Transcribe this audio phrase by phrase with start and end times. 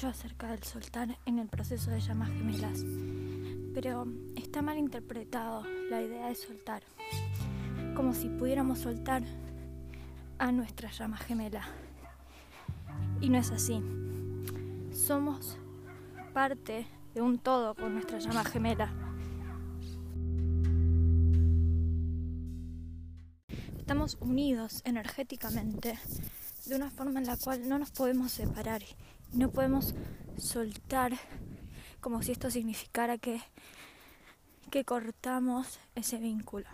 [0.00, 2.86] mucho acerca del soltar en el proceso de llamas gemelas,
[3.74, 6.82] pero está mal interpretado la idea de soltar,
[7.94, 9.22] como si pudiéramos soltar
[10.38, 11.68] a nuestra llama gemela.
[13.20, 13.82] Y no es así.
[14.90, 15.58] Somos
[16.32, 18.90] parte de un todo con nuestra llama gemela.
[23.76, 25.98] Estamos unidos energéticamente
[26.64, 28.80] de una forma en la cual no nos podemos separar
[29.32, 29.94] no podemos
[30.36, 31.12] soltar
[32.00, 33.40] como si esto significara que,
[34.70, 36.66] que cortamos ese vínculo.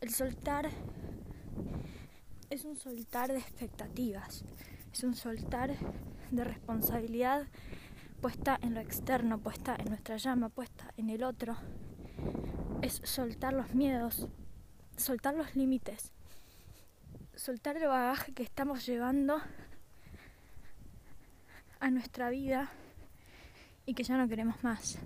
[0.00, 0.70] El soltar
[2.50, 4.44] es un soltar de expectativas,
[4.92, 5.76] es un soltar
[6.30, 7.46] de responsabilidad
[8.20, 11.56] puesta en lo externo, puesta en nuestra llama, puesta en el otro.
[12.82, 14.28] Es soltar los miedos,
[14.96, 16.12] soltar los límites,
[17.34, 19.40] soltar el bagaje que estamos llevando
[21.80, 22.70] a nuestra vida
[23.84, 24.98] y que ya no queremos más.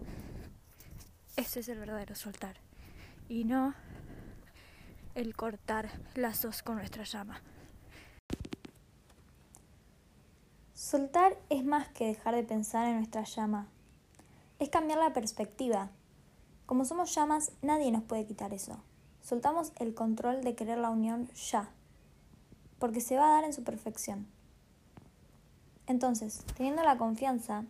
[1.37, 2.57] Ese es el verdadero soltar
[3.29, 3.75] y no
[5.15, 7.41] el cortar lazos con nuestra llama.
[10.75, 13.69] Soltar es más que dejar de pensar en nuestra llama.
[14.59, 15.91] Es cambiar la perspectiva.
[16.67, 18.83] Como somos llamas, nadie nos puede quitar eso.
[19.23, 21.71] Soltamos el control de querer la unión ya,
[22.79, 24.27] porque se va a dar en su perfección.
[25.91, 27.65] Entonces, teniendo la confianza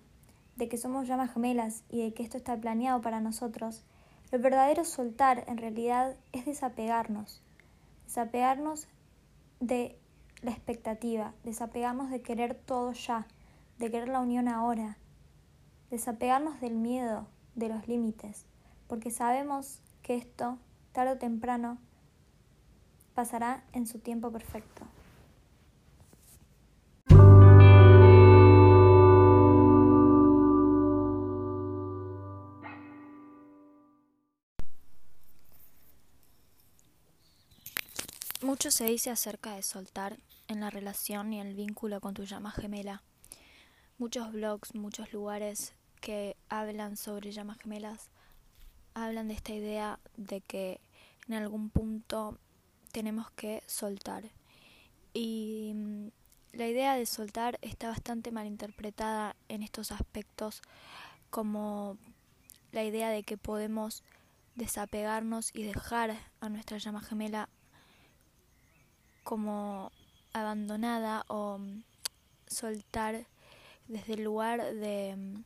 [0.56, 3.82] de que somos llamas gemelas y de que esto está planeado para nosotros,
[4.30, 7.40] el verdadero soltar en realidad es desapegarnos,
[8.04, 8.88] desapegarnos
[9.58, 9.98] de
[10.42, 13.26] la expectativa, desapegarnos de querer todo ya,
[13.78, 14.98] de querer la unión ahora,
[15.90, 18.44] desapegarnos del miedo, de los límites,
[18.86, 20.58] porque sabemos que esto
[20.92, 21.78] tarde o temprano,
[23.14, 24.84] pasará en su tiempo perfecto.
[38.60, 42.50] Mucho se dice acerca de soltar en la relación y el vínculo con tu llama
[42.50, 43.02] gemela.
[43.96, 45.72] Muchos blogs, muchos lugares
[46.02, 48.10] que hablan sobre llamas gemelas
[48.92, 50.78] hablan de esta idea de que
[51.26, 52.36] en algún punto
[52.92, 54.24] tenemos que soltar.
[55.14, 56.08] Y mm,
[56.52, 60.60] la idea de soltar está bastante mal interpretada en estos aspectos
[61.30, 61.96] como
[62.72, 64.04] la idea de que podemos
[64.54, 67.48] desapegarnos y dejar a nuestra llama gemela
[69.30, 69.92] como
[70.32, 71.84] abandonada o mm,
[72.48, 73.26] soltar
[73.86, 75.44] desde el lugar de mm,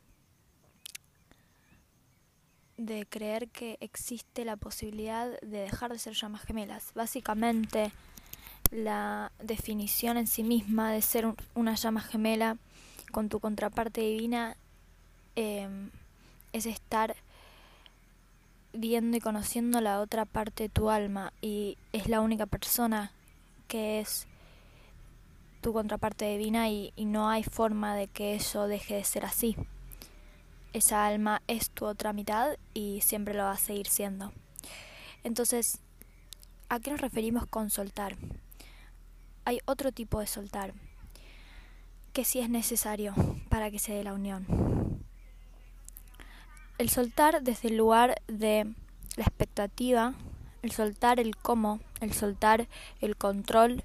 [2.77, 6.93] de creer que existe la posibilidad de dejar de ser llamas gemelas.
[6.95, 7.91] Básicamente,
[8.71, 12.57] la definición en sí misma de ser una llama gemela
[13.11, 14.57] con tu contraparte divina
[15.35, 15.91] em,
[16.53, 17.15] es estar
[18.73, 23.11] viendo y conociendo la otra parte de tu alma y es la única persona
[23.75, 24.27] que es
[25.61, 29.57] tu contraparte divina y no hay forma de que eso deje de ser así
[30.75, 34.33] esa alma es tu otra mitad y siempre lo va a seguir siendo.
[35.23, 35.79] Entonces,
[36.67, 38.17] ¿a qué nos referimos con soltar?
[39.45, 40.73] Hay otro tipo de soltar
[42.11, 43.15] que sí es necesario
[43.47, 44.45] para que se dé la unión.
[46.77, 48.65] El soltar desde el lugar de
[49.15, 50.13] la expectativa,
[50.65, 52.67] el soltar el cómo, el soltar
[52.99, 53.83] el control,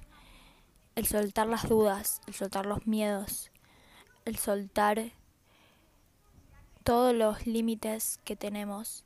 [0.95, 3.51] el soltar las dudas, el soltar los miedos,
[4.25, 5.11] el soltar
[6.83, 9.03] todos los límites que tenemos.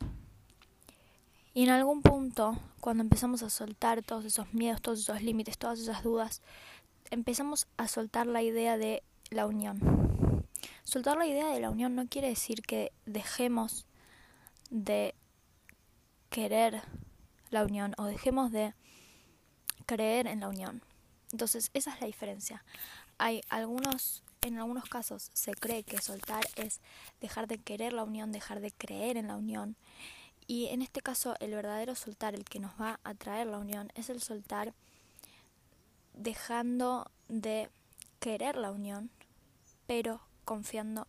[1.53, 5.77] Y en algún punto, cuando empezamos a soltar todos esos miedos, todos esos límites, todas
[5.79, 6.41] esas dudas,
[7.11, 10.47] empezamos a soltar la idea de la unión.
[10.85, 13.85] Soltar la idea de la unión no quiere decir que dejemos
[14.69, 15.13] de
[16.29, 16.81] querer
[17.55, 18.73] la unión o dejemos de
[19.87, 20.83] creer en la unión.
[21.31, 22.63] Entonces, esa es la diferencia.
[23.17, 26.79] Hay algunos en algunos casos se cree que soltar es
[27.19, 29.75] dejar de querer la unión, dejar de creer en la unión.
[30.45, 33.91] Y en este caso el verdadero soltar, el que nos va a traer la unión,
[33.95, 34.75] es el soltar
[36.13, 37.69] dejando de
[38.19, 39.09] querer la unión,
[39.87, 41.07] pero confiando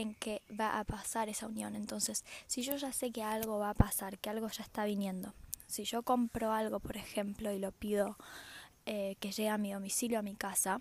[0.00, 1.76] en que va a pasar esa unión.
[1.76, 5.34] Entonces, si yo ya sé que algo va a pasar, que algo ya está viniendo,
[5.66, 8.16] si yo compro algo, por ejemplo, y lo pido
[8.86, 10.80] eh, que llegue a mi domicilio, a mi casa,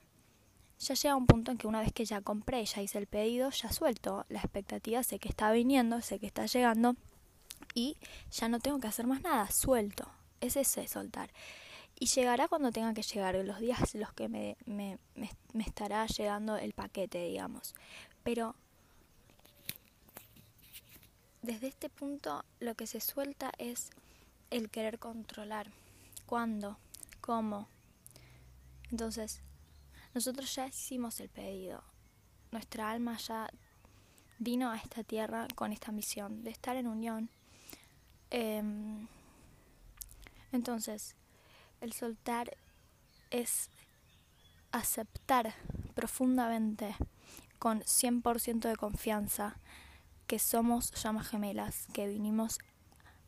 [0.80, 3.50] ya llega un punto en que una vez que ya compré, ya hice el pedido,
[3.52, 6.96] ya suelto la expectativa, sé que está viniendo, sé que está llegando
[7.76, 7.98] y
[8.32, 10.10] ya no tengo que hacer más nada, suelto.
[10.40, 11.32] Es ese soltar.
[12.00, 15.64] Y llegará cuando tenga que llegar, en los días en los que me, me, me
[15.64, 17.76] estará llegando el paquete, digamos.
[18.24, 18.56] Pero
[21.42, 23.90] desde este punto lo que se suelta es
[24.50, 25.68] el querer controlar.
[26.26, 26.78] ¿Cuándo?
[27.22, 27.68] ¿Cómo?
[28.92, 29.42] Entonces,
[30.14, 31.84] nosotros ya hicimos el pedido.
[32.52, 33.50] Nuestra alma ya
[34.40, 37.30] vino a esta tierra con esta misión de estar en unión.
[38.32, 39.08] Em,
[40.52, 41.16] entonces,
[41.82, 42.58] el soltar
[43.30, 43.70] es
[44.72, 45.54] aceptar
[45.96, 46.96] profundamente,
[47.60, 49.58] con 100% de confianza,
[50.30, 52.60] que somos llamas gemelas, que vinimos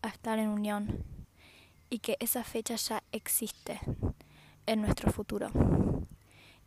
[0.04, 1.04] a estar en unión
[1.90, 3.80] y que esa fecha ya existe
[4.68, 5.50] en nuestro futuro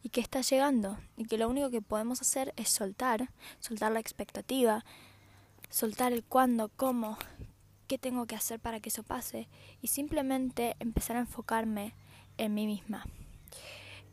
[0.02, 4.00] y que está llegando y que lo único que podemos hacer es soltar, soltar la
[4.00, 4.84] expectativa,
[5.70, 7.16] soltar el cuándo, cómo,
[7.86, 9.48] qué tengo que hacer para que eso pase
[9.82, 11.94] y simplemente empezar a enfocarme
[12.38, 13.06] en mí misma,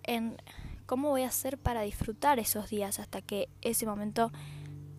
[0.03, 0.37] en
[0.85, 4.31] cómo voy a hacer para disfrutar esos días hasta que ese momento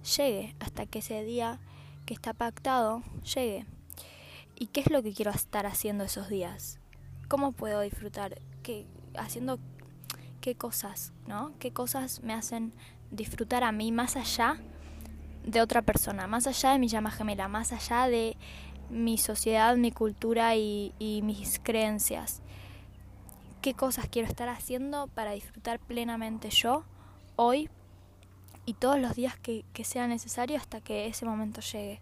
[0.03, 1.59] llegue, hasta que ese día
[2.07, 3.03] que está pactado
[3.35, 3.67] llegue.
[4.57, 6.79] ¿Y qué es lo que quiero estar haciendo esos días?
[7.29, 8.41] ¿Cómo puedo disfrutar?
[8.63, 9.59] ¿Qué, haciendo
[10.41, 11.53] qué cosas, ¿no?
[11.59, 12.73] ¿Qué cosas me hacen
[13.11, 14.57] disfrutar a mí más allá
[15.45, 18.37] de otra persona, más allá de mi llama gemela, más allá de
[18.91, 22.43] mi sociedad, mi cultura y, mis creencias?
[23.63, 26.85] ¿Qué cosas quiero estar haciendo para disfrutar plenamente yo
[27.37, 27.71] hoy
[28.65, 32.01] y todos los días que, sea necesario hasta que ese momento llegue?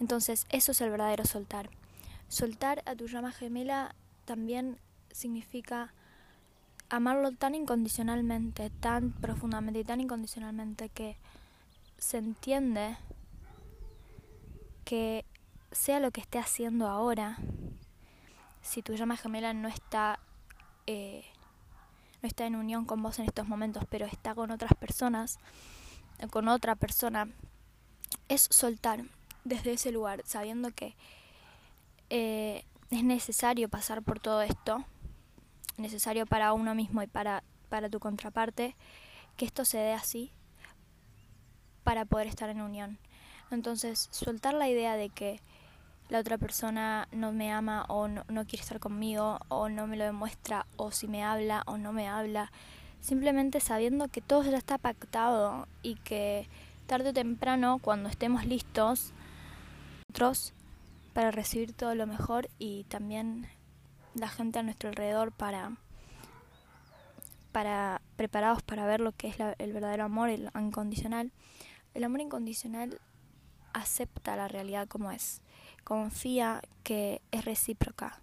[0.00, 1.70] Entonces, eso es el verdadero soltar.
[2.28, 3.94] Soltar a tu llama gemela
[4.24, 4.78] también
[5.10, 5.94] significa
[6.88, 11.16] amarlo tan incondicionalmente, tan profundamente y tan incondicionalmente que
[11.98, 12.96] se entiende
[14.84, 15.24] que
[15.72, 17.38] sea lo que esté haciendo ahora,
[18.62, 20.18] si tu llama gemela no está
[20.86, 21.24] eh,
[22.22, 25.38] no está en unión con vos en estos momentos, pero está con otras personas,
[26.30, 27.28] con otra persona,
[28.28, 29.04] es soltar
[29.44, 30.96] desde ese lugar, sabiendo que
[32.10, 34.84] eh, es necesario pasar por todo esto
[35.78, 38.76] necesario para uno mismo y para, para tu contraparte,
[39.36, 40.32] que esto se dé así
[41.84, 42.98] para poder estar en unión.
[43.50, 45.40] Entonces, soltar la idea de que
[46.08, 49.96] la otra persona no me ama o no, no, quiere estar conmigo o no me
[49.96, 52.50] lo demuestra o si me habla o no me habla,
[53.00, 56.48] simplemente sabiendo que todo ya está pactado y que
[56.86, 59.12] tarde o temprano, cuando estemos listos,
[60.08, 60.52] nosotros
[61.12, 63.48] para recibir todo lo mejor y también
[64.14, 65.72] la gente a nuestro alrededor para,
[67.52, 71.32] para preparados para ver lo que es el verdadero amor, el incondicional.
[71.94, 73.00] El amor incondicional
[73.72, 75.40] acepta la realidad como es,
[75.84, 78.20] confía que es recíproca.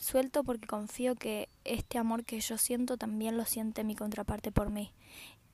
[0.00, 4.70] Suelto porque confío que este amor que yo siento también lo siente mi contraparte por
[4.70, 4.94] mí.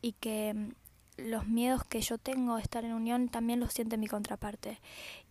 [0.03, 0.71] Y que mm,
[1.17, 4.81] los miedos que yo tengo de estar en unión también los siente mi contraparte.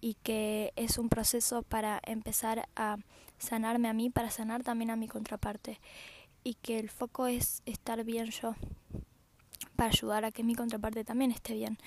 [0.01, 2.97] Y que es un proceso para empezar a
[3.37, 5.79] sanarme a mí, para sanar también a mi contraparte.
[6.43, 8.53] Y que el foco es estar bien yo
[9.77, 11.77] para ayudar a que mi contraparte también esté bien.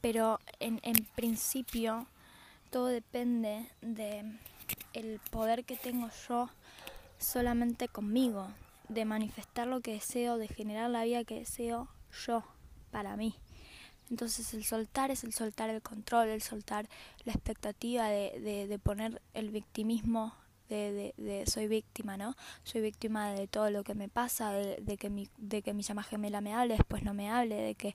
[0.00, 2.08] Pero en, en principio
[2.70, 4.24] todo depende de
[4.94, 6.50] el poder que tengo yo
[7.22, 8.48] solamente conmigo,
[8.88, 11.88] de manifestar lo que deseo, de generar la vida que deseo
[12.26, 12.44] yo
[12.90, 13.34] para mí.
[14.10, 16.88] Entonces el soltar es el soltar el control, el soltar
[17.24, 20.34] la expectativa de, de, de poner el victimismo
[20.68, 22.34] de, de, soy víctima, ¿no?
[22.62, 25.82] Soy víctima de todo lo que me pasa, de, de, que mi, de que mi
[25.82, 27.94] llama gemela me hable, después no me hable, de que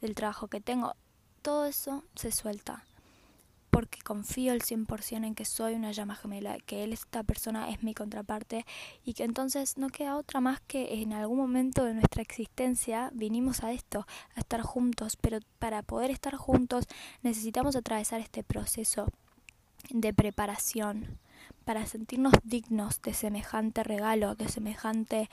[0.00, 0.94] del trabajo que tengo.
[1.42, 2.84] Todo eso se suelta
[3.74, 7.82] porque confío el 100% en que soy una llama gemela, que él, esta persona, es
[7.82, 8.64] mi contraparte
[9.04, 13.64] y que entonces no queda otra más que en algún momento de nuestra existencia vinimos
[13.64, 16.86] a esto, a estar juntos, pero para poder estar juntos
[17.22, 19.08] necesitamos atravesar este proceso
[19.90, 21.18] de preparación
[21.64, 25.28] para sentirnos dignos de semejante regalo, de semejante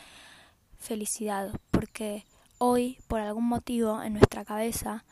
[0.79, 2.25] felicidad, porque
[2.57, 5.05] hoy, por algún motivo en nuestra cabeza,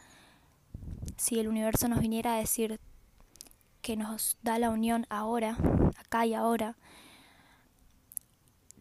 [1.16, 2.80] si el universo nos viniera a decir
[3.82, 5.58] que nos da la unión ahora,
[5.98, 6.76] acá y ahora,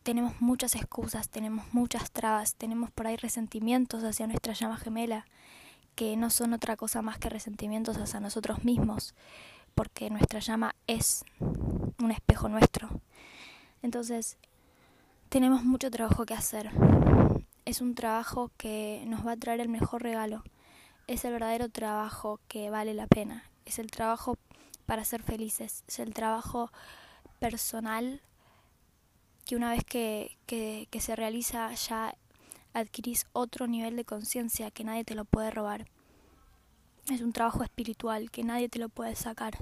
[0.03, 5.27] tenemos muchas excusas, tenemos muchas trabas, tenemos por ahí resentimientos hacia nuestra llama gemela,
[5.95, 9.15] que no son otra cosa más que resentimientos hacia nosotros mismos,
[9.75, 11.25] porque nuestra llama es
[11.99, 12.89] un espejo nuestro.
[13.83, 14.39] Entonces,
[15.29, 16.71] tenemos mucho trabajo que hacer.
[17.67, 20.43] Es un trabajo que nos va a traer el mejor regalo.
[21.07, 23.45] Es el verdadero trabajo que vale la pena.
[23.67, 24.39] Es el trabajo
[24.89, 25.85] para ser felices.
[25.87, 26.73] Es el trabajo
[27.41, 28.23] personal
[29.45, 32.17] que una vez que, que, se realiza ya
[32.73, 35.91] adquirís otro nivel de conciencia que nadie te lo puede robar.
[37.11, 39.59] Es un trabajo espiritual que nadie te lo puede sacar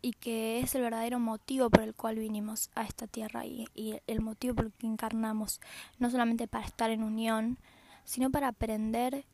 [0.00, 4.00] y que es el verdadero motivo por el cual vinimos a esta tierra y, y,
[4.08, 5.60] el motivo por el que encarnamos,
[6.00, 7.58] no solamente para estar en unión,
[8.04, 9.24] sino para aprender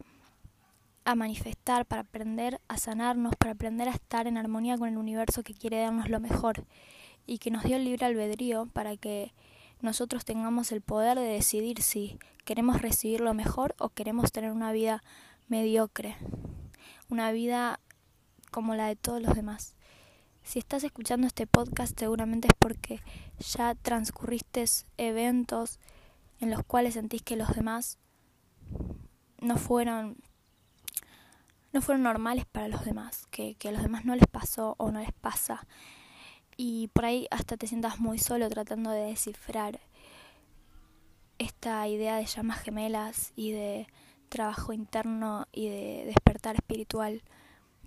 [1.09, 5.43] a manifestar, para aprender a sanarnos, para aprender a estar en armonía con el universo
[5.43, 6.67] que quiere darnos lo mejor
[7.27, 9.33] y que nos dio el libre albedrío para que
[9.81, 14.71] nosotros tengamos el poder de decidir si queremos recibir lo mejor o queremos tener una
[14.71, 15.03] vida
[15.49, 16.15] mediocre,
[17.09, 17.81] una vida
[18.51, 19.77] como la de todos los demás.
[20.43, 23.01] Si estás escuchando este podcast seguramente es porque
[23.39, 24.67] ya transcurriste
[24.99, 25.81] eventos
[26.39, 27.97] en los cuales sentís que los demás
[29.41, 30.19] no fueron
[31.73, 34.91] no fueron normales para los demás, que, que a los demás no les pasó o
[34.91, 35.67] no les pasa.
[36.57, 39.81] Y por ahí hasta te sientas muy solo tratando de descifrar
[41.39, 43.87] esta idea de llamas gemelas y de
[44.29, 47.23] trabajo interno y de despertar espiritual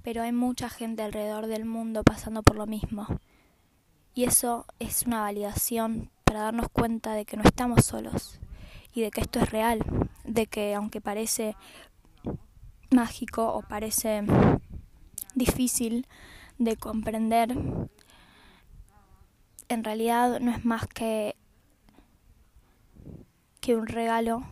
[0.03, 3.07] pero hay mucha gente alrededor del mundo pasando por lo mismo.
[4.13, 8.39] Y eso es una validación para darnos cuenta de que no estamos solos
[8.93, 9.85] y de que esto es real,
[10.25, 11.55] de que aunque parece
[12.91, 14.23] mágico o parece
[15.33, 16.07] difícil
[16.57, 17.55] de comprender,
[19.69, 21.35] en realidad no es más que
[23.61, 24.43] que un regalo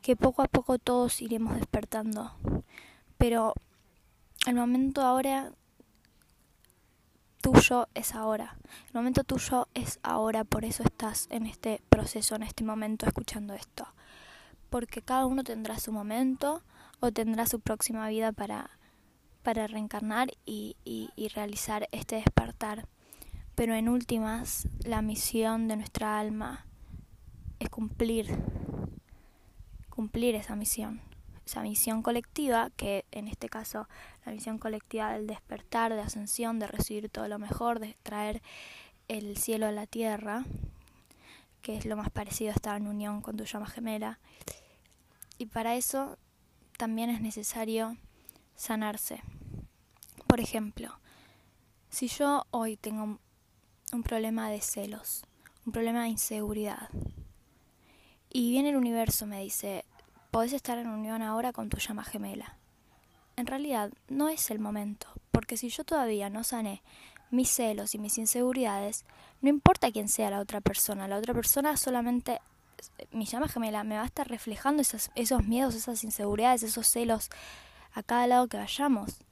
[0.00, 2.32] que poco a poco todos iremos despertando.
[3.18, 3.52] Pero
[4.46, 5.52] el momento ahora
[7.42, 8.56] tuyo es ahora.
[8.86, 13.54] El momento tuyo es ahora, por eso estás en este proceso, en este momento, escuchando
[13.54, 13.88] esto.
[14.70, 16.62] Porque cada uno tendrá su momento
[17.00, 18.70] o tendrá su próxima vida para,
[19.42, 22.86] para reencarnar y, y, y realizar este despertar.
[23.54, 26.66] Pero en últimas, la misión de nuestra alma
[27.58, 28.26] es cumplir,
[29.90, 31.00] cumplir esa misión
[31.48, 33.88] esa misión colectiva, que en este caso
[34.26, 38.42] la misión colectiva del despertar, de ascensión, de recibir todo lo mejor, de traer
[39.08, 40.44] el cielo a la tierra,
[41.62, 44.18] que es lo más parecido a estar en unión con tu llama gemela.
[45.38, 46.18] Y para eso
[46.78, 47.98] también es necesario
[48.54, 49.20] sanarse.
[50.26, 50.98] Por ejemplo,
[51.90, 53.18] si yo hoy tengo
[53.92, 55.24] un problema de celos,
[55.66, 56.88] un problema de inseguridad,
[58.30, 59.84] y viene el universo me dice,
[60.30, 62.56] podés estar en unión ahora con tu llama gemela.
[63.36, 66.82] En realidad no es el momento, porque si yo todavía no sané
[67.30, 69.04] mis celos y mis inseguridades,
[69.40, 72.40] no importa quién sea la otra persona, la otra persona solamente,
[73.12, 75.10] mi llama gemela, me va a estar reflejando esos,
[75.44, 77.30] miedos, esas inseguridades, esos celos
[77.92, 79.24] a cada lado que vayamos.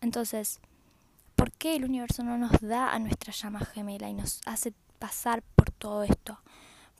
[0.00, 0.60] Entonces,
[1.36, 5.42] ¿por qué el universo no nos da a nuestra llama gemela y nos hace pasar
[5.42, 6.40] por todo esto?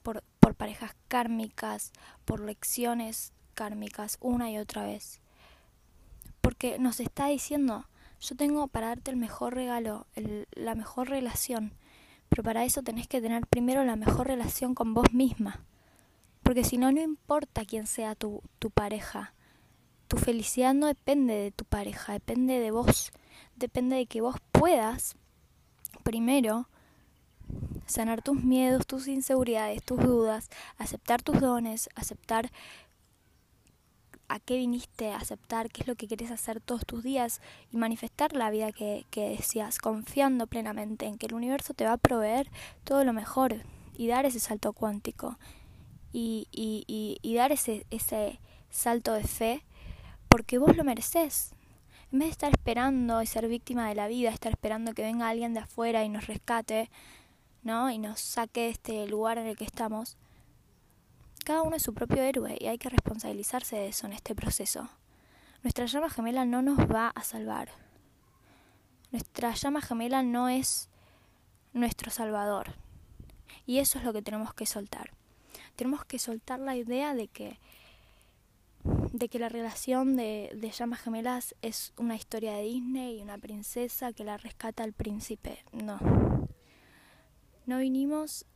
[0.02, 1.92] por, por parejas kármicas,
[2.24, 5.20] por lecciones kármicas una y otra vez.
[6.40, 7.86] Porque nos está diciendo,
[8.20, 11.74] yo tengo para darte el mejor regalo, el, la mejor relación,
[12.28, 15.60] pero para eso tenés que tener primero la mejor relación con vos misma.
[16.50, 19.34] Porque si no, no importa quién sea tu, tu pareja.
[20.08, 23.12] Tu felicidad no depende de tu pareja, depende de vos.
[23.54, 25.14] Depende de que vos puedas,
[26.02, 26.68] primero,
[27.86, 32.50] sanar tus miedos, tus inseguridades, tus dudas, aceptar tus dones, aceptar
[34.26, 37.40] a qué viniste, aceptar qué es lo que quieres hacer todos tus días
[37.70, 41.92] y manifestar la vida que, que deseas, confiando plenamente en que el universo te va
[41.92, 42.50] a proveer
[42.82, 43.62] todo lo mejor
[43.94, 45.38] y dar ese salto cuántico
[46.12, 46.48] y,
[47.22, 48.40] y, dar ese, ese
[48.70, 49.64] salto de fe
[50.28, 51.52] porque vos lo mereces.
[52.12, 55.28] En vez de estar esperando y ser víctima de la vida, estar esperando que venga
[55.28, 56.90] alguien de afuera y nos rescate,
[57.62, 57.90] ¿no?
[57.90, 60.16] y nos saque de este lugar en el que estamos,
[61.44, 64.88] cada uno es su propio héroe y hay que responsabilizarse de eso en este proceso.
[65.62, 67.70] Nuestra llama gemela no nos va a salvar.
[69.10, 70.88] Nuestra llama gemela no es
[71.72, 72.74] nuestro salvador.
[73.66, 75.10] Y eso es lo que tenemos que soltar.
[75.76, 77.58] Tenemos que soltar la idea de que
[79.12, 83.36] de que la relación de, de llamas gemelas es una historia de Disney y una
[83.36, 85.64] princesa que la rescata al príncipe.
[85.72, 85.98] No.
[87.66, 88.46] No vinimos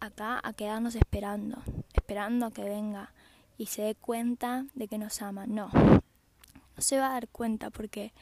[0.00, 1.62] acá a quedarnos esperando,
[1.94, 3.12] esperando a que venga
[3.56, 5.46] y se dé cuenta de que nos ama.
[5.46, 8.12] No, no se va a dar cuenta porque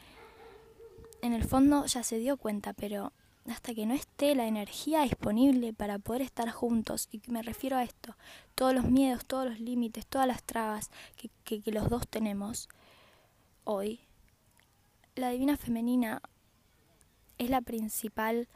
[1.21, 3.13] en el fondo ya se dio cuenta, pero
[3.49, 7.83] hasta que no esté la energía disponible para poder estar juntos, y me refiero a
[7.83, 8.15] esto,
[8.55, 12.69] todos los miedos, todos los límites, todas las trabas que, que, que los dos tenemos
[13.63, 14.01] hoy,
[15.15, 16.21] la divina femenina
[17.37, 18.47] es la principal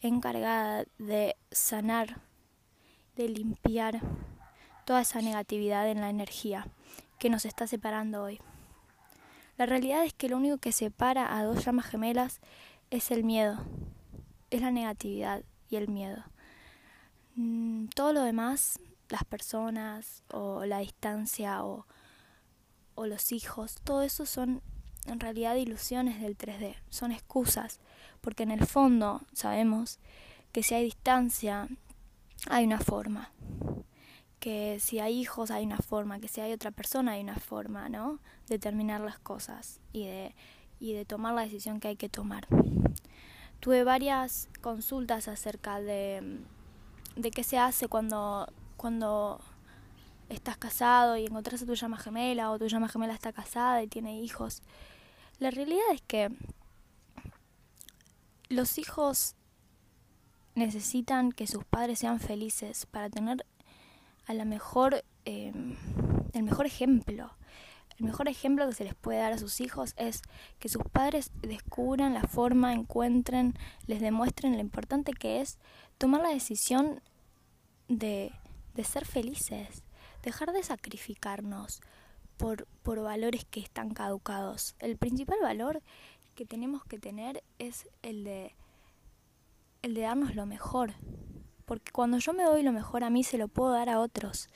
[0.00, 2.20] encargada de sanar,
[3.16, 4.00] de limpiar
[4.84, 6.66] toda esa negatividad en la energía
[7.18, 8.40] que nos está separando hoy.
[9.56, 12.40] La realidad es que lo único que separa a dos llamas gemelas
[12.90, 13.58] es el miedo,
[14.50, 16.22] es la negatividad y el miedo.
[17.36, 18.78] Mm, todo lo demás,
[19.08, 21.86] las personas o la distancia o,
[22.94, 24.62] o los hijos, todo eso son
[25.06, 27.80] en realidad ilusiones del 3D, son excusas,
[28.20, 29.98] porque en el fondo sabemos
[30.52, 31.68] que si hay distancia
[32.48, 33.32] hay una forma,
[34.38, 37.88] que si hay hijos hay una forma, que si hay otra persona hay una forma,
[37.88, 38.18] ¿no?
[38.48, 40.34] De terminar las cosas y de,
[40.78, 42.46] y de tomar la decisión que hay que tomar.
[43.60, 46.40] Tuve varias consultas acerca de,
[47.16, 49.40] de qué se hace cuando, cuando
[50.30, 53.88] estás casado y encontrás a tu llama gemela o tu llama gemela está casada y
[53.88, 54.62] tiene hijos.
[55.38, 56.30] La realidad es que
[58.48, 59.34] los hijos
[60.54, 63.44] necesitan que sus padres sean felices para tener
[64.26, 65.76] a la mejor, em,
[66.32, 67.30] el mejor ejemplo.
[68.00, 70.22] El mejor ejemplo que se les puede dar a sus hijos es
[70.58, 75.58] que sus padres descubran la forma, encuentren, les demuestren lo importante que es
[75.98, 77.02] tomar la decisión
[77.88, 78.32] de,
[78.74, 79.84] de ser felices,
[80.22, 81.82] dejar de sacrificarnos
[82.38, 84.76] por, por valores que están caducados.
[84.78, 85.82] El principal valor
[86.34, 88.54] que tenemos que tener es el de,
[89.82, 90.94] el de darnos lo mejor,
[91.66, 94.48] porque cuando yo me doy lo mejor a mí, se lo puedo dar a otros.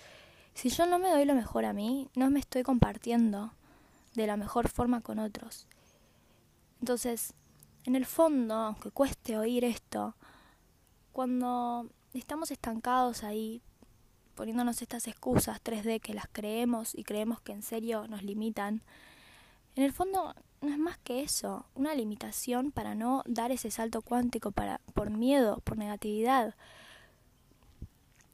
[0.54, 3.52] Si yo no me doy lo mejor a mí, no me estoy compartiendo
[4.14, 5.66] de la mejor forma con otros.
[6.80, 7.34] Entonces,
[7.84, 10.14] en el fondo, aunque cueste oír esto,
[11.12, 13.62] cuando estamos estancados ahí,
[14.34, 18.82] poniéndonos estas excusas 3D que las creemos y creemos que en serio nos limitan,
[19.76, 24.02] en el fondo no es más que eso, una limitación para no dar ese salto
[24.02, 26.54] cuántico para, por miedo, por negatividad,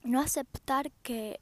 [0.03, 1.41] no aceptar que,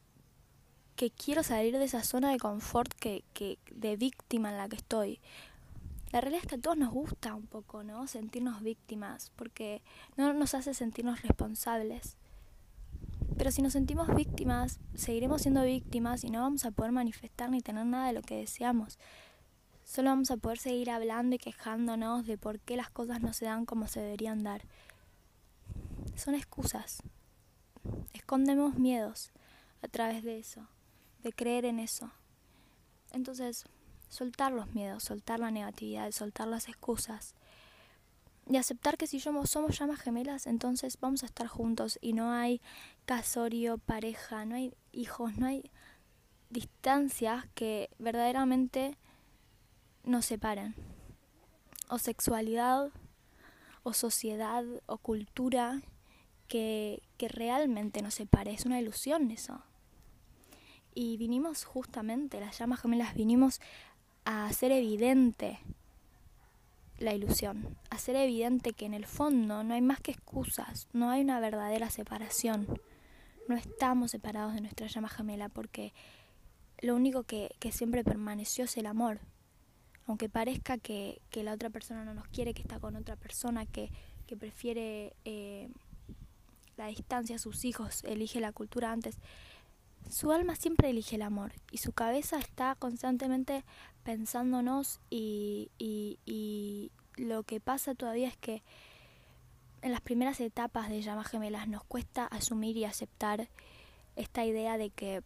[0.99, 4.75] que quiero salir de esa zona de confort que, que, de víctima en la que
[4.75, 5.21] estoy.
[6.11, 8.09] La realidad es que a todos nos gusta un poco, ¿no?
[8.09, 9.81] Sentirnos víctimas, porque
[10.17, 12.17] no nos hace sentirnos responsables.
[13.37, 17.61] Pero si nos sentimos víctimas, seguiremos siendo víctimas y no vamos a poder manifestar ni
[17.61, 18.99] tener nada de lo que deseamos.
[19.85, 23.45] Solo vamos a poder seguir hablando y quejándonos de por qué las cosas no se
[23.45, 24.63] dan como se deberían dar.
[26.17, 27.05] Son excusas.
[28.15, 29.31] Escondemos miedos
[29.81, 30.67] a través de eso,
[31.23, 32.11] de creer en eso.
[33.13, 33.65] Entonces,
[34.09, 37.35] soltar los miedos, soltar la negatividad, soltar las excusas
[38.51, 42.33] y aceptar que si somos, somos llamas gemelas, entonces vamos a estar juntos y no
[42.33, 42.63] hay
[43.05, 45.71] casorio, pareja, no hay hijos, no hay
[46.49, 48.97] distancias que verdaderamente
[50.05, 50.75] nos separan.
[51.91, 52.91] O sexualidad,
[53.83, 55.83] o sociedad, o cultura
[56.49, 58.53] que, que realmente nos separe.
[58.53, 59.63] Es una ilusión eso.
[61.01, 63.61] Y vinimos justamente, las llamas gemelas, vinimos
[64.25, 65.61] a hacer evidente
[66.99, 71.21] la ilusión, hacer evidente que en el fondo no hay más que excusas, no hay
[71.21, 72.67] una verdadera separación.
[73.47, 75.93] No estamos separados de nuestra llama gemela porque
[76.81, 79.21] lo único que, que siempre permaneció es el amor.
[80.09, 83.67] Aunque parezca que, que, la otra persona no nos quiere, que está con otra persona,
[83.67, 83.93] que,
[84.27, 85.69] que prefiere eh,
[86.77, 89.21] la distancia a sus hijos, elige la cultura antes.
[90.11, 93.65] Su alma siempre elige el amor y su cabeza está constantemente
[94.05, 98.63] pensándonos y, y, lo que pasa todavía es que
[99.83, 103.49] en las primeras etapas de llamas gemelas nos cuesta asumir y aceptar
[104.15, 105.23] esta idea de que,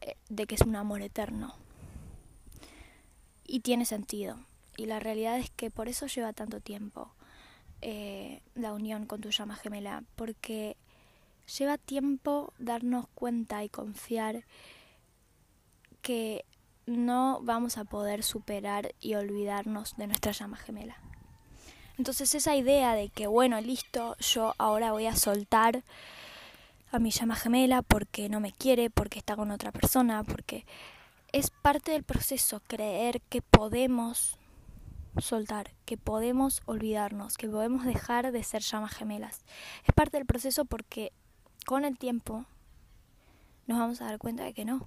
[0.00, 1.54] eh, de que es un amor eterno.
[3.46, 4.38] Y tiene sentido.
[4.76, 7.12] Y la realidad es que por eso lleva tanto tiempo
[7.80, 10.76] eh, la unión con tu llama gemela, porque
[11.56, 14.44] lleva tiempo darnos cuenta y confiar
[16.02, 16.44] que
[16.86, 20.96] no vamos a poder superar y olvidarnos de nuestra llama gemela.
[21.98, 25.82] Entonces esa idea de que, bueno, listo, yo ahora voy a soltar
[26.90, 30.64] a mi llama gemela porque no me quiere, porque está con otra persona, porque
[31.32, 34.38] es parte del proceso creer que podemos
[35.18, 39.44] soltar, que podemos olvidarnos, que podemos dejar de ser llamas gemelas.
[39.84, 41.12] Es parte del proceso porque
[41.68, 42.46] con el tiempo
[43.66, 44.86] nos vamos a dar cuenta de que no,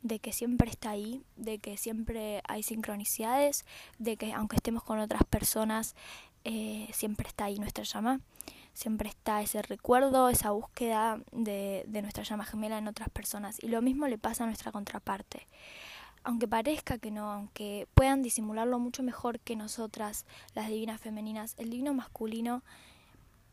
[0.00, 3.66] de que siempre está ahí, de que siempre hay sincronicidades,
[3.98, 5.94] de que aunque estemos con otras personas,
[6.44, 8.22] eh, siempre está ahí nuestra llama,
[8.72, 13.62] siempre está ese recuerdo, esa búsqueda de, de nuestra llama gemela en otras personas.
[13.62, 15.46] Y lo mismo le pasa a nuestra contraparte
[16.24, 21.70] aunque parezca que no, aunque puedan disimularlo mucho mejor que nosotras, las divinas femeninas, el
[21.70, 22.62] divino masculino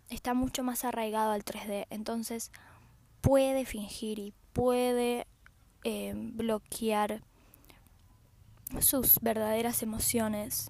[0.10, 1.88] está mucho más arraigado al 3D.
[1.89, 2.52] Entonces,
[3.22, 5.28] puede fingir y puede
[5.84, 7.22] eh, bloquear
[8.80, 10.70] sus verdaderas emociones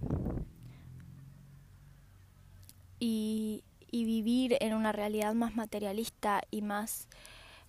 [3.00, 7.08] y, vivir en una realidad más materialista y más,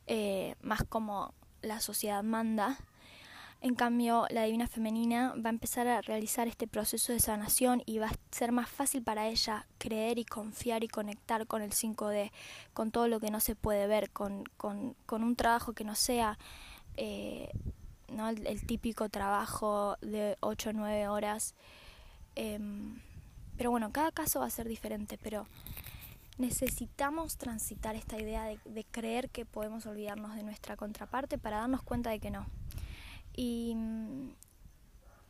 [0.09, 2.79] eh, más como la sociedad manda.
[3.67, 7.99] En cambio, la divina femenina va a empezar a realizar este proceso de sanación y
[7.99, 12.31] va a ser más fácil para ella creer y confiar y conectar con el 5D,
[12.75, 16.39] con todo lo que no se puede ver, con, con, un trabajo que no sea
[16.97, 17.51] eh.
[18.07, 21.57] El, típico trabajo de 8 o 9 horas.
[22.37, 23.01] Em,
[23.57, 25.49] pero bueno, cada caso va a ser diferente, pero
[26.39, 32.11] necesitamos transitar esta idea de, creer que podemos olvidarnos de nuestra contraparte para darnos cuenta
[32.11, 32.47] de que no.
[33.37, 33.77] Y,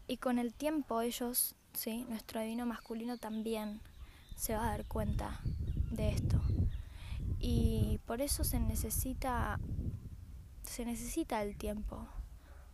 [0.07, 2.07] y con el tiempo ellos, ¿sí?
[2.09, 3.81] nuestro divino masculino también
[4.37, 5.41] se va a dar cuenta
[5.91, 6.41] de esto.
[7.41, 9.59] Y por eso se necesita,
[10.63, 12.07] se necesita el tiempo,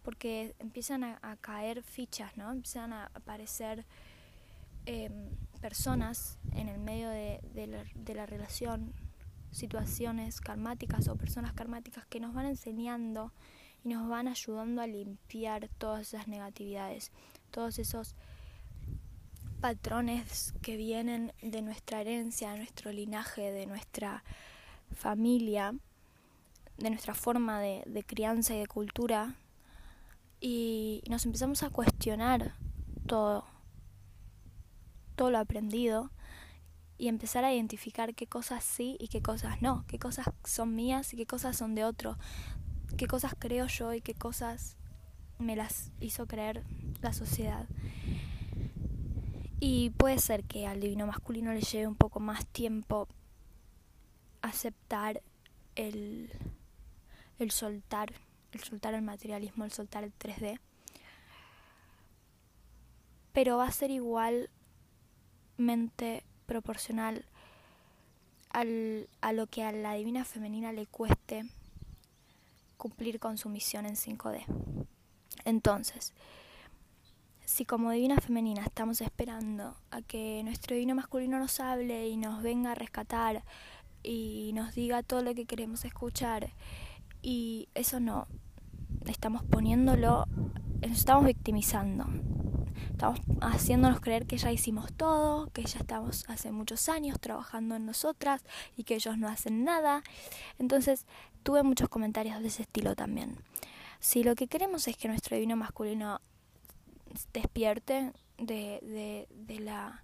[0.02, 2.50] porque empiezan a, caer fichas, ¿no?
[2.50, 3.86] Empiezan a aparecer
[4.86, 8.92] em, personas en el medio de, la, de la relación,
[9.50, 13.32] situaciones karmáticas o personas karmáticas que nos van enseñando
[13.84, 17.10] y nos van ayudando a limpiar todas esas negatividades,
[17.50, 18.14] todos esos
[19.60, 24.24] patrones que vienen de nuestra herencia, de nuestro linaje, de nuestra
[24.92, 25.74] familia,
[26.78, 29.36] de nuestra forma de, crianza y de cultura,
[30.40, 32.54] y nos empezamos a cuestionar
[33.06, 33.44] todo,
[35.14, 36.10] todo lo aprendido
[36.98, 41.12] y empezar a identificar qué cosas sí y qué cosas no, qué cosas son mías
[41.14, 42.18] y qué cosas son de otro,
[42.96, 44.76] qué cosas creo yo y qué cosas
[45.38, 46.62] me las hizo creer
[47.00, 47.66] la sociedad.
[49.60, 53.08] Y puede ser que al divino masculino le lleve un poco más tiempo
[54.40, 55.22] aceptar
[55.76, 56.30] el,
[57.38, 58.12] el soltar
[58.52, 60.60] el soltar el materialismo, el soltar el 3D.
[63.32, 64.50] Pero va a ser igualmente
[66.46, 67.24] proporcional
[68.50, 71.46] al, a lo que a la divina femenina le cueste
[72.82, 74.44] cumplir con su misión en 5D.
[75.44, 76.12] Entonces,
[77.44, 82.42] si como divina femenina estamos esperando a que nuestro divino masculino nos hable y nos
[82.42, 83.44] venga a rescatar
[84.02, 86.50] y nos diga todo lo que queremos escuchar
[87.22, 88.26] y eso no,
[89.06, 90.26] estamos poniéndolo,
[90.80, 92.06] estamos victimizando.
[92.90, 97.86] Estamos haciéndonos creer que ya hicimos todo, que ya estamos hace muchos años trabajando en
[97.86, 98.42] nosotras
[98.76, 100.02] y que ellos no hacen nada.
[100.58, 101.06] Entonces
[101.42, 103.36] tuve muchos comentarios de ese estilo también.
[104.00, 106.20] Si lo que queremos es que nuestro divino masculino
[107.32, 110.02] despierte de, de, de la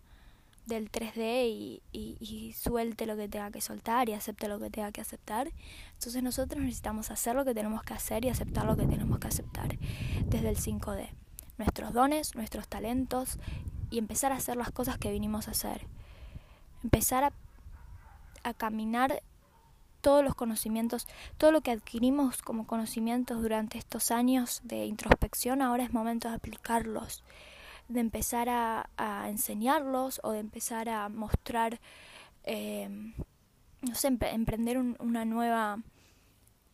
[0.68, 4.92] del 3D y, y, suelte lo que tenga que soltar y acepte lo que tenga
[4.92, 5.50] que aceptar.
[5.94, 9.28] Entonces nosotros necesitamos hacer lo que tenemos que hacer y aceptar lo que tenemos que
[9.28, 9.78] aceptar
[10.26, 11.08] desde el 5D.
[11.58, 13.38] Nuestros dones, nuestros talentos
[13.90, 15.86] y empezar a hacer las cosas que vinimos a hacer.
[16.82, 17.32] Empezar a,
[18.56, 19.22] caminar
[20.00, 25.84] todos los conocimientos, todo lo que adquirimos como conocimientos durante estos años de introspección, ahora
[25.84, 27.22] es momento de aplicarlos
[27.88, 31.80] de empezar a, a enseñarlos o de empezar a mostrar,
[32.44, 32.88] eh,
[33.80, 35.82] no sé, emprender una nueva,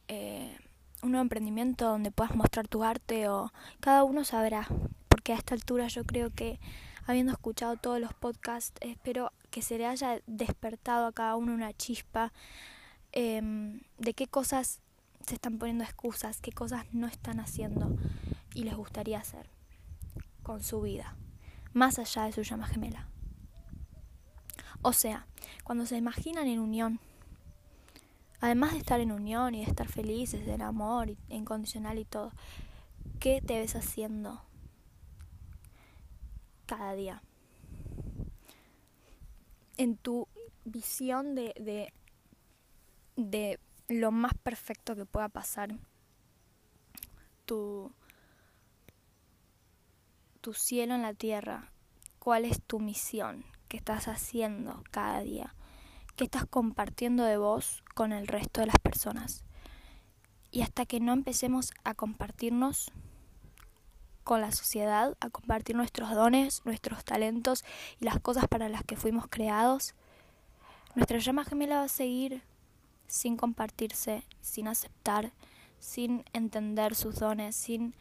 [0.09, 0.57] eh,
[1.05, 4.67] un nuevo emprendimiento donde puedas mostrar tu arte o cada uno sabrá,
[5.09, 6.59] porque a esta altura yo creo que
[7.07, 11.75] habiendo escuchado todos los podcasts, espero que se le haya despertado a cada uno una
[11.75, 12.33] chispa
[13.13, 14.81] em, de qué cosas
[15.27, 17.97] se están poniendo excusas, qué cosas no están haciendo
[18.55, 19.51] y les gustaría hacer
[20.43, 21.17] con su vida,
[21.75, 23.09] más allá de su llama gemela.
[24.81, 25.27] O sea,
[25.65, 26.99] cuando se imaginan en unión,
[28.45, 32.31] además de estar en unión y de estar felices, del amor incondicional y todo,
[33.19, 34.43] ¿qué te ves haciendo
[36.67, 37.23] cada día?
[39.79, 40.29] En tu
[40.67, 41.95] visión de, de,
[43.17, 45.79] de lo más perfecto que pueda pasar,
[47.47, 47.93] tu,
[50.43, 51.73] tu cielo en la tierra,
[52.19, 55.55] cuál es tu misión, qué estás haciendo cada día,
[56.17, 59.45] qué estás compartiendo de vos con el resto de las personas.
[60.51, 62.93] Y hasta que no empecemos a compartirnos
[64.23, 67.65] con la sociedad, a compartir nuestros dones, nuestros talentos
[68.01, 69.95] y las cosas para las que fuimos creados,
[70.95, 72.43] nuestra llama gemela va a seguir
[73.07, 75.33] sin compartirse, sin aceptar,
[75.79, 77.95] sin entender sus dones, sin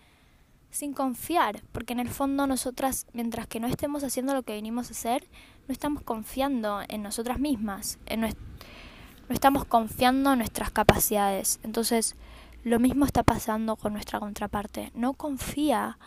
[0.74, 4.88] sin confiar, porque en el fondo nosotras, mientras que no estemos haciendo lo que vinimos
[4.88, 5.28] a hacer,
[5.68, 11.60] no estamos confiando en nosotras mismas, en no estamos confiando en nuestras capacidades.
[11.64, 12.16] Entonces,
[12.64, 14.92] lo mismo está pasando con nuestra contraparte.
[14.94, 15.98] No confía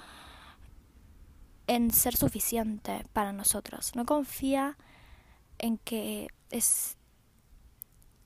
[1.66, 3.96] en ser suficiente para nosotros.
[3.96, 4.76] No confía
[5.58, 6.98] en que es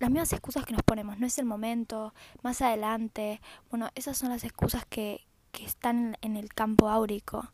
[0.01, 1.19] las mismas excusas que nos ponemos.
[1.19, 2.13] No es el momento,
[2.43, 3.41] más adelante.
[3.71, 7.53] Bueno, esas son las excusas que, que están en el campo áurico.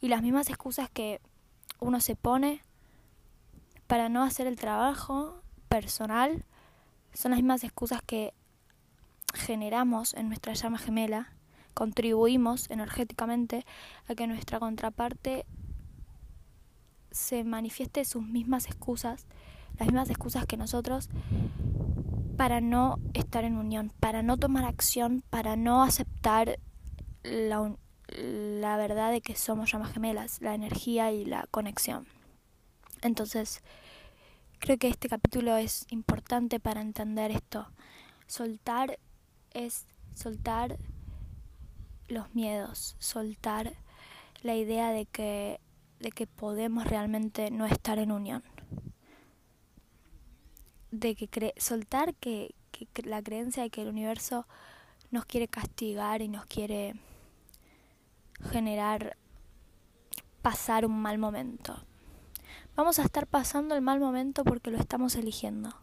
[0.00, 1.20] Y las mismas excusas que
[1.78, 2.62] uno se pone
[3.92, 6.46] para no hacer el trabajo personal
[7.12, 8.32] son las mismas excusas que
[9.34, 11.34] generamos en nuestra llama gemela,
[11.74, 13.66] contribuimos energéticamente
[14.08, 15.44] a que nuestra contraparte
[17.10, 19.26] se manifieste sus mismas excusas,
[19.78, 21.10] las mismas excusas que nosotros,
[22.38, 26.58] para no estar en unión, para no tomar acción, para no aceptar
[27.24, 27.76] la,
[28.08, 32.06] la verdad de que somos llamas gemelas, la energía y la conexión.
[33.02, 33.62] Entonces,
[34.62, 37.66] creo que este capítulo es importante para entender esto.
[38.28, 39.00] Soltar
[39.50, 40.78] es soltar
[42.06, 43.72] los miedos, soltar
[44.42, 45.60] la idea de que,
[45.98, 48.44] de que podemos realmente no estar en unión.
[50.92, 54.46] De que soltar que, que la creencia de que el universo
[55.10, 56.94] nos quiere castigar y nos quiere
[58.52, 59.16] generar
[60.40, 61.84] pasar un mal momento.
[62.74, 65.74] Vamos a estar pasando el mal momento porque lo estamos eligiendo.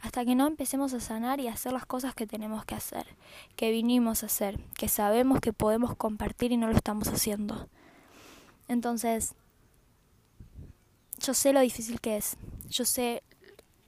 [0.00, 3.06] Hasta que no empecemos a sanar y a hacer las cosas que tenemos que hacer,
[3.54, 7.68] que vinimos a hacer, que sabemos que podemos compartir y no lo estamos haciendo.
[8.66, 9.34] Entonces,
[11.18, 13.22] yo sé lo difícil que es, yo sé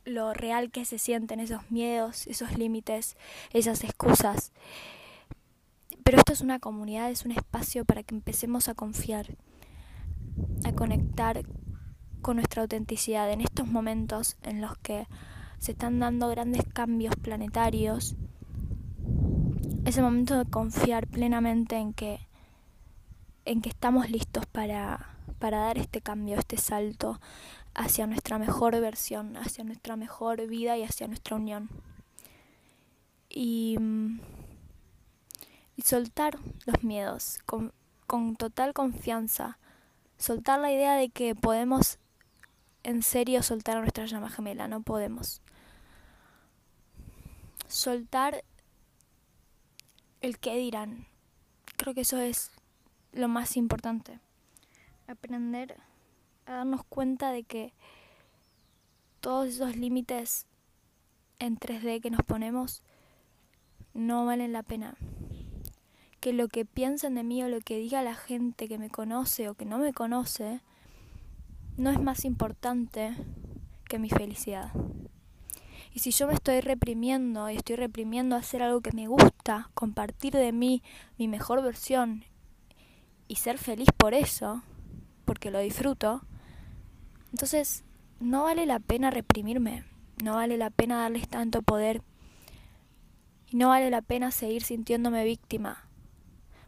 [0.05, 3.17] lo real que se sienten esos miedos, esos límites,
[3.55, 4.53] esas excusas.
[6.05, 9.35] Pero esto es una comunidad, es un espacio para que empecemos a confiar,
[10.65, 11.43] a conectar
[12.25, 15.07] con nuestra autenticidad en estos momentos en los que
[15.59, 18.17] se están dando grandes cambios planetarios.
[19.85, 22.27] Es el momento de confiar plenamente en que
[23.45, 27.21] en que estamos listos para, para dar este cambio, este salto
[27.75, 31.69] hacia nuestra mejor versión, hacia nuestra mejor vida y hacia nuestra unión.
[33.29, 33.77] Y
[35.77, 37.73] y soltar los miedos con,
[38.07, 39.59] con total confianza,
[40.17, 41.99] soltar la idea de que podemos
[42.85, 45.43] en serio soltar a nuestra llama gemela, no podemos.
[47.67, 48.45] Soltar
[50.21, 51.07] el que dirán.
[51.77, 52.53] Creo que eso es
[53.13, 54.21] lo más importante.
[55.09, 55.77] Aprender
[56.47, 57.73] a darnos cuenta de que
[59.21, 60.47] todos esos límites
[61.39, 62.83] en 3D que nos ponemos
[63.93, 64.97] no valen la pena
[66.25, 69.51] que lo que piensen de mí o lo que diga la gente que me conoce
[69.51, 70.63] o que no me conoce
[71.77, 73.15] no es más importante
[73.89, 74.73] que mi felicidad.
[75.93, 80.33] Y si yo me estoy reprimiendo y estoy reprimiendo hacer algo que me gusta, compartir
[80.35, 80.83] de mí
[81.19, 82.25] mi mejor versión
[83.29, 84.63] y ser feliz por eso,
[85.25, 86.23] porque lo disfruto,
[87.31, 87.85] entonces
[88.21, 89.85] no vale la pena reprimirme,
[90.23, 92.03] no vale la pena darles tanto poder
[93.51, 95.89] y no vale la pena seguir sintiéndome víctima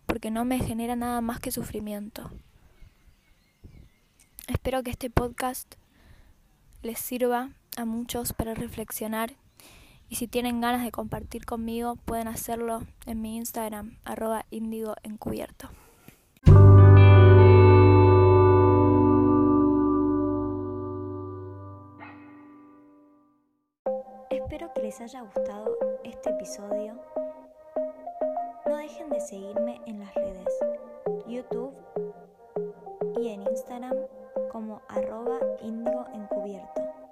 [0.06, 2.30] porque no me genera nada más que sufrimiento.
[4.46, 5.74] Espero que este podcast
[6.82, 9.32] les sirva a muchos para reflexionar.
[10.08, 14.94] Y si tienen ganas de compartir conmigo pueden hacerlo en mi Instagram arroba índigo.
[24.30, 26.94] Espero que les haya gustado este episodio.
[28.64, 30.54] No dejen de seguirme en las redes,
[31.26, 31.74] YouTube
[33.20, 33.96] y en Instagram
[34.50, 37.05] como arroba índigo encubierto.